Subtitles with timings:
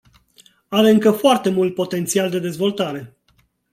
[0.69, 3.17] Are încă foarte mult potențial de dezvoltare.